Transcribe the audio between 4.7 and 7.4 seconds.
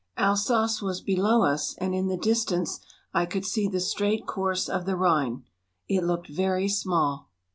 the Rhine. It looked very small.